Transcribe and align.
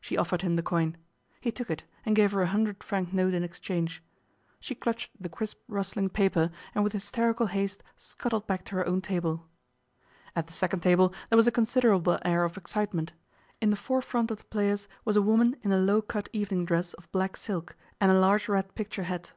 She 0.00 0.16
offered 0.16 0.40
him 0.40 0.56
the 0.56 0.62
coin. 0.62 0.96
He 1.42 1.52
took 1.52 1.68
it, 1.70 1.84
and 2.06 2.16
gave 2.16 2.32
her 2.32 2.40
a 2.40 2.46
hundred 2.46 2.82
franc 2.82 3.12
note 3.12 3.34
in 3.34 3.42
exchange. 3.42 4.02
She 4.60 4.74
clutched 4.74 5.10
the 5.22 5.28
crisp 5.28 5.58
rustling 5.68 6.08
paper, 6.08 6.50
and 6.74 6.82
with 6.82 6.94
hysterical 6.94 7.48
haste 7.48 7.82
scuttled 7.94 8.46
back 8.46 8.64
to 8.64 8.76
her 8.76 8.86
own 8.86 9.02
table. 9.02 9.44
At 10.34 10.46
the 10.46 10.54
second 10.54 10.80
table 10.80 11.12
there 11.28 11.36
was 11.36 11.46
a 11.46 11.52
considerable 11.52 12.18
air 12.24 12.44
of 12.44 12.56
excitement. 12.56 13.12
In 13.60 13.68
the 13.68 13.76
forefront 13.76 14.30
of 14.30 14.38
the 14.38 14.44
players 14.44 14.88
was 15.04 15.16
a 15.16 15.20
woman 15.20 15.54
in 15.60 15.70
a 15.70 15.76
low 15.76 16.00
cut 16.00 16.30
evening 16.32 16.64
dress 16.64 16.94
of 16.94 17.12
black 17.12 17.36
silk 17.36 17.76
and 18.00 18.10
a 18.10 18.18
large 18.18 18.48
red 18.48 18.74
picture 18.74 19.02
hat. 19.02 19.32